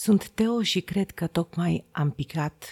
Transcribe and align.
Sunt 0.00 0.28
Teo 0.28 0.62
și 0.62 0.80
cred 0.80 1.10
că 1.10 1.26
tocmai 1.26 1.84
am 1.90 2.10
picat, 2.10 2.64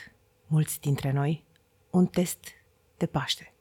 mulți 0.47 0.81
dintre 0.81 1.13
noi, 1.13 1.45
un 1.91 2.07
test 2.07 2.45
de 2.97 3.07
Paște. 3.07 3.55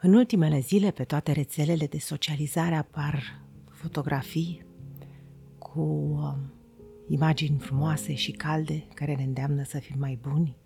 În 0.00 0.14
ultimele 0.14 0.58
zile, 0.58 0.90
pe 0.90 1.04
toate 1.04 1.32
rețelele 1.32 1.86
de 1.86 1.98
socializare 1.98 2.74
apar 2.74 3.42
fotografii 3.70 4.64
cu 5.58 5.80
uh, 5.80 6.34
imagini 7.08 7.58
frumoase 7.58 8.14
și 8.14 8.32
calde 8.32 8.86
care 8.94 9.14
ne 9.14 9.22
îndeamnă 9.22 9.62
să 9.62 9.78
fim 9.78 9.98
mai 9.98 10.18
buni, 10.22 10.56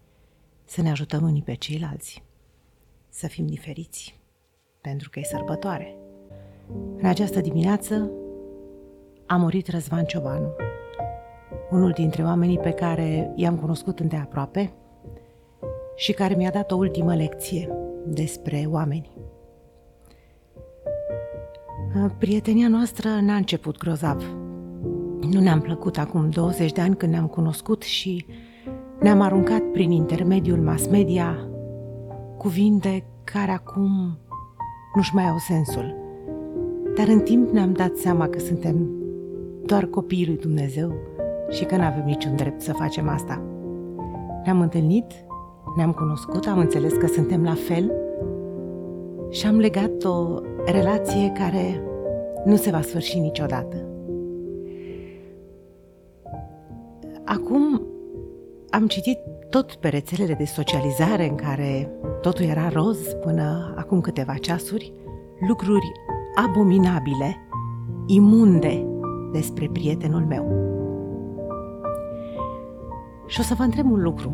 să 0.65 0.83
ne 0.83 0.91
ajutăm 0.91 1.23
unii 1.23 1.43
pe 1.43 1.55
ceilalți, 1.55 2.23
să 3.09 3.27
fim 3.27 3.47
diferiți, 3.47 4.21
pentru 4.81 5.11
că 5.11 5.19
e 5.19 5.23
sărbătoare– 5.23 5.97
în 6.97 7.09
această 7.09 7.41
dimineață 7.41 8.11
a 9.27 9.37
murit 9.37 9.69
Răzvan 9.69 10.05
Ciobanu, 10.05 10.55
unul 11.71 11.91
dintre 11.91 12.23
oamenii 12.23 12.59
pe 12.59 12.71
care 12.71 13.33
i-am 13.35 13.57
cunoscut 13.57 14.01
îndeaproape 14.01 14.73
și 15.97 16.13
care 16.13 16.35
mi-a 16.35 16.51
dat 16.51 16.71
o 16.71 16.77
ultimă 16.77 17.15
lecție 17.15 17.69
despre 18.07 18.65
oameni. 18.69 19.11
Prietenia 22.19 22.69
noastră 22.69 23.09
n-a 23.21 23.35
început 23.35 23.79
grozav. 23.79 24.23
Nu 25.21 25.41
ne-am 25.41 25.61
plăcut 25.61 25.99
acum 25.99 26.31
20 26.31 26.73
de 26.73 26.81
ani 26.81 26.97
când 26.97 27.13
ne-am 27.13 27.27
cunoscut 27.27 27.83
și 27.83 28.27
ne-am 29.01 29.21
aruncat 29.21 29.63
prin 29.63 29.91
intermediul 29.91 30.61
mass 30.61 30.87
media 30.87 31.49
cuvinte 32.39 33.05
care 33.25 33.51
acum 33.51 34.19
nu-și 34.95 35.15
mai 35.15 35.25
au 35.25 35.39
sensul. 35.39 36.02
Dar 36.97 37.09
în 37.09 37.21
timp 37.21 37.51
ne-am 37.51 37.73
dat 37.73 37.97
seama 37.97 38.29
că 38.29 38.39
suntem 38.39 38.91
doar 39.67 39.85
copiii 39.85 40.27
lui 40.27 40.37
Dumnezeu 40.37 40.93
și 41.51 41.65
că 41.65 41.77
nu 41.77 41.83
avem 41.83 42.05
niciun 42.05 42.37
drept 42.37 42.61
să 42.61 42.73
facem 42.73 43.09
asta. 43.09 43.43
Ne-am 44.45 44.61
întâlnit, 44.61 45.13
ne-am 45.77 45.93
cunoscut, 45.93 46.47
am 46.47 46.59
înțeles 46.59 46.93
că 46.93 47.07
suntem 47.07 47.43
la 47.43 47.55
fel 47.55 47.93
și 49.31 49.47
am 49.47 49.59
legat 49.59 50.05
o 50.05 50.41
relație 50.65 51.33
care 51.35 51.83
nu 52.45 52.57
se 52.57 52.71
va 52.71 52.81
sfârși 52.81 53.19
niciodată. 53.19 53.77
Acum 57.25 57.83
am 58.71 58.87
citit 58.87 59.19
tot 59.51 59.75
pe 59.75 59.89
rețelele 59.89 60.35
de 60.35 60.45
socializare 60.45 61.29
în 61.29 61.35
care 61.35 61.91
totul 62.21 62.45
era 62.45 62.69
roz 62.69 62.99
până 63.21 63.75
acum 63.77 64.01
câteva 64.01 64.35
ceasuri, 64.35 64.93
lucruri 65.49 65.93
abominabile, 66.35 67.37
imunde 68.07 68.87
despre 69.33 69.69
prietenul 69.73 70.25
meu. 70.29 70.71
Și 73.27 73.41
o 73.41 73.43
să 73.43 73.55
vă 73.55 73.63
întreb 73.63 73.91
un 73.91 74.03
lucru. 74.03 74.33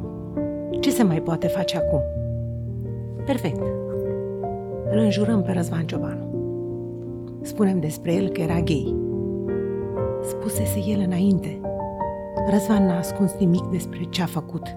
Ce 0.81 0.91
se 0.91 1.03
mai 1.03 1.23
poate 1.23 1.47
face 1.47 1.77
acum? 1.77 2.01
Perfect. 3.25 3.63
Îl 4.91 4.99
înjurăm 4.99 5.43
pe 5.43 5.53
Răzvan 5.53 5.87
Ciobanu. 5.87 6.27
Spunem 7.41 7.81
despre 7.81 8.15
el 8.15 8.29
că 8.29 8.41
era 8.41 8.61
gay. 8.61 8.97
Spusese 10.23 10.79
el 10.87 11.01
înainte. 11.07 11.61
Răzvan 12.51 12.87
n-a 12.87 12.99
ascuns 12.99 13.35
nimic 13.39 13.65
despre 13.65 14.01
ce 14.09 14.23
a 14.23 14.27
făcut. 14.27 14.77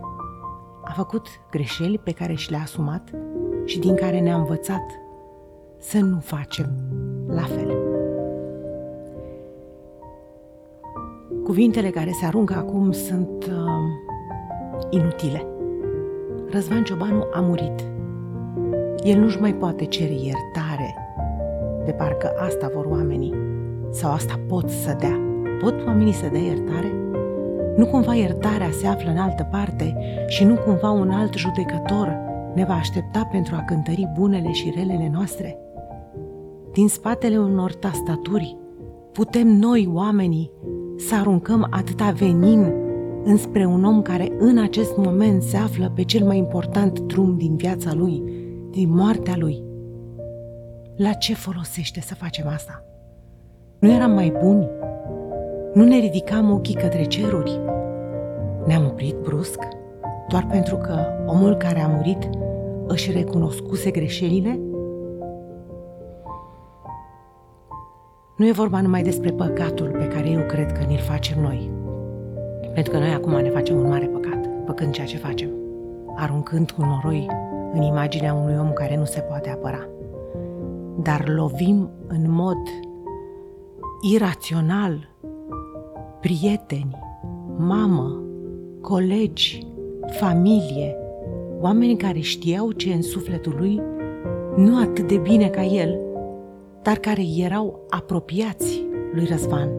A 0.83 0.91
făcut 0.95 1.27
greșeli 1.51 1.97
pe 1.97 2.11
care 2.11 2.33
și 2.33 2.51
le-a 2.51 2.61
asumat 2.61 3.09
și 3.65 3.79
din 3.79 3.95
care 3.95 4.19
ne-a 4.19 4.35
învățat 4.35 4.83
să 5.77 5.97
nu 5.97 6.19
facem 6.19 6.69
la 7.33 7.41
fel. 7.41 7.77
Cuvintele 11.43 11.89
care 11.89 12.11
se 12.19 12.25
aruncă 12.25 12.53
acum 12.57 12.91
sunt 12.91 13.45
uh, 13.45 14.89
inutile. 14.89 15.45
Răzvan 16.49 16.83
Ciobanu 16.83 17.27
a 17.33 17.39
murit. 17.39 17.79
El 19.03 19.19
nu-și 19.19 19.39
mai 19.39 19.53
poate 19.53 19.85
cere 19.85 20.13
iertare, 20.13 20.95
de 21.85 21.91
parcă 21.91 22.31
asta 22.37 22.71
vor 22.73 22.85
oamenii, 22.85 23.33
sau 23.89 24.11
asta 24.11 24.39
pot 24.47 24.69
să 24.69 24.95
dea. 24.99 25.19
Pot 25.59 25.85
oamenii 25.85 26.13
să 26.13 26.27
dea 26.31 26.41
iertare? 26.41 26.91
Nu 27.75 27.85
cumva 27.85 28.13
iertarea 28.13 28.69
se 28.71 28.87
află 28.87 29.09
în 29.09 29.17
altă 29.17 29.47
parte 29.51 29.97
și 30.27 30.43
nu 30.43 30.55
cumva 30.55 30.89
un 30.89 31.09
alt 31.09 31.33
judecător 31.33 32.17
ne 32.53 32.65
va 32.65 32.73
aștepta 32.73 33.27
pentru 33.31 33.55
a 33.55 33.63
cântări 33.63 34.11
bunele 34.13 34.51
și 34.51 34.73
relele 34.75 35.09
noastre? 35.13 35.57
Din 36.73 36.87
spatele 36.87 37.37
unor 37.37 37.73
tastaturi, 37.73 38.57
putem 39.11 39.47
noi, 39.47 39.89
oamenii, 39.93 40.51
să 40.97 41.15
aruncăm 41.15 41.67
atâta 41.69 42.11
venin 42.11 42.73
înspre 43.23 43.65
un 43.65 43.83
om 43.83 44.01
care 44.01 44.35
în 44.39 44.57
acest 44.57 44.97
moment 44.97 45.43
se 45.43 45.57
află 45.57 45.91
pe 45.95 46.03
cel 46.03 46.25
mai 46.25 46.37
important 46.37 46.99
drum 46.99 47.37
din 47.37 47.55
viața 47.55 47.93
lui, 47.93 48.23
din 48.69 48.89
moartea 48.93 49.35
lui. 49.37 49.63
La 50.95 51.11
ce 51.11 51.33
folosește 51.33 52.01
să 52.01 52.15
facem 52.15 52.47
asta? 52.47 52.85
Nu 53.79 53.91
eram 53.91 54.11
mai 54.11 54.33
buni? 54.43 54.67
Nu 55.73 55.83
ne 55.83 55.99
ridicam 55.99 56.51
ochii 56.51 56.75
către 56.75 57.03
ceruri? 57.03 57.59
Ne-am 58.65 58.85
oprit 58.85 59.15
brusc 59.15 59.59
doar 60.29 60.47
pentru 60.51 60.75
că 60.75 60.95
omul 61.25 61.55
care 61.55 61.79
a 61.79 61.87
murit 61.87 62.29
își 62.87 63.11
recunoscuse 63.11 63.91
greșelile? 63.91 64.59
Nu 68.41 68.47
e 68.47 68.51
vorba 68.51 68.81
numai 68.81 69.03
despre 69.03 69.31
păcatul 69.31 69.87
pe 69.87 70.07
care 70.07 70.29
eu 70.29 70.45
cred 70.45 70.71
că 70.71 70.83
ni-l 70.87 70.99
facem 70.99 71.41
noi. 71.41 71.69
Pentru 72.73 72.93
că 72.93 72.99
noi 72.99 73.13
acum 73.13 73.31
ne 73.31 73.49
facem 73.49 73.77
un 73.77 73.87
mare 73.87 74.05
păcat, 74.05 74.49
făcând 74.65 74.93
ceea 74.93 75.05
ce 75.05 75.17
facem, 75.17 75.49
aruncând 76.15 76.71
cu 76.71 76.81
noroi 76.81 77.27
în 77.73 77.81
imaginea 77.81 78.33
unui 78.33 78.57
om 78.59 78.73
care 78.73 78.97
nu 78.97 79.05
se 79.05 79.19
poate 79.19 79.49
apăra. 79.49 79.87
Dar 81.01 81.29
lovim 81.29 81.89
în 82.07 82.31
mod 82.31 82.57
irațional 84.13 85.09
prieteni, 86.21 86.99
mamă, 87.57 88.23
colegi, 88.81 89.67
familie, 90.19 90.95
oameni 91.59 91.97
care 91.97 92.19
știau 92.19 92.71
ce 92.71 92.93
în 92.93 93.01
sufletul 93.01 93.55
lui 93.57 93.81
nu 94.55 94.79
atât 94.79 95.07
de 95.07 95.17
bine 95.17 95.47
ca 95.47 95.63
el– 95.63 95.99
dar 96.81 96.97
care 96.97 97.21
erau 97.37 97.85
apropiați 97.89 98.85
lui 99.13 99.25
Răzvan. 99.25 99.69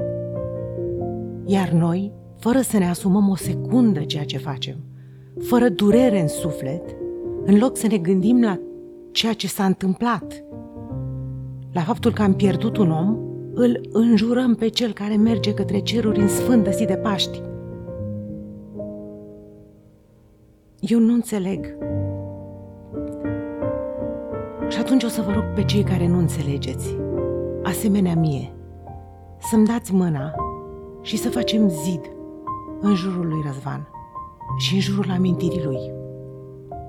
Iar 1.45 1.71
noi, 1.71 2.13
fără 2.39 2.61
să 2.61 2.79
ne 2.79 2.89
asumăm 2.89 3.29
o 3.29 3.37
secundă 3.37 4.01
ceea 4.01 4.25
ce 4.25 4.39
facem, 4.39 4.77
fără 5.39 5.69
durere 5.69 6.21
în 6.21 6.29
suflet, 6.29 6.97
în 7.45 7.59
loc 7.59 7.77
să 7.77 7.87
ne 7.87 7.99
gândim 7.99 8.43
la 8.43 8.61
ceea 9.11 9.33
ce 9.33 9.47
s-a 9.47 9.65
întâmplat, 9.65 10.45
la 11.73 11.81
faptul 11.81 12.13
că 12.13 12.23
am 12.23 12.35
pierdut 12.35 12.77
un 12.77 12.91
om, 12.91 13.17
îl 13.55 13.89
înjurăm 13.93 14.55
pe 14.55 14.69
cel 14.69 14.93
care 14.93 15.17
merge 15.17 15.55
către 15.55 15.79
ceruri 15.79 16.21
în 16.21 16.29
sfântă 16.29 16.71
zi 16.71 16.85
de 16.85 16.97
Paști. 16.97 17.43
Eu 20.81 20.99
nu 20.99 21.13
înțeleg 21.13 21.67
și 21.67 22.02
atunci 24.83 25.03
o 25.03 25.09
să 25.09 25.23
vă 25.23 25.33
rog 25.33 25.45
pe 25.55 25.65
cei 25.65 25.83
care 25.83 26.07
nu 26.07 26.19
înțelegeți, 26.19 26.97
asemenea 27.63 28.15
mie, 28.15 28.53
să-mi 29.39 29.67
dați 29.67 29.93
mâna 29.93 30.35
și 31.03 31.17
să 31.17 31.31
facem 31.31 31.69
zid 31.69 32.01
în 32.81 32.95
jurul 32.95 33.27
lui 33.27 33.43
Răzvan 33.47 33.89
și 34.59 34.75
în 34.75 34.81
jurul 34.81 35.11
amintirii 35.11 35.65
lui. 35.65 35.91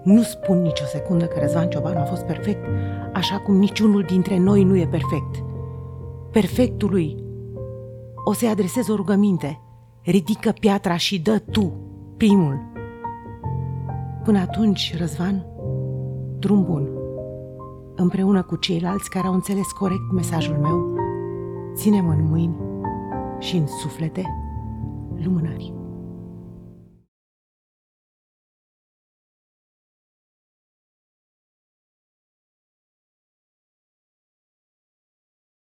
Nu 0.03 0.21
spun 0.21 0.61
nicio 0.61 0.85
secundă 0.85 1.25
că 1.25 1.39
Răzvan 1.39 1.69
Ciobanu 1.69 1.99
a 1.99 2.03
fost 2.03 2.23
perfect, 2.23 2.65
așa 3.13 3.37
cum 3.37 3.55
niciunul 3.55 4.01
dintre 4.01 4.37
noi 4.37 4.63
nu 4.63 4.77
e 4.77 4.87
perfect. 4.87 5.43
Perfectului 6.31 7.17
o 8.25 8.33
să-i 8.33 8.47
adresez 8.47 8.87
o 8.87 8.95
rugăminte. 8.95 9.61
Ridică 10.01 10.53
piatra 10.59 10.97
și 10.97 11.19
dă 11.19 11.41
tu, 11.51 11.73
primul. 12.17 12.59
Până 14.23 14.39
atunci, 14.39 14.95
Răzvan, 14.97 15.45
drum 16.39 16.63
bun 16.63 17.01
împreună 17.95 18.43
cu 18.43 18.55
ceilalți 18.55 19.09
care 19.09 19.27
au 19.27 19.33
înțeles 19.33 19.71
corect 19.71 20.11
mesajul 20.11 20.57
meu, 20.57 20.97
ținem 21.73 22.07
în 22.07 22.23
mâini 22.23 22.55
și 23.39 23.55
în 23.55 23.67
suflete 23.67 24.23
lumânări. 25.23 25.82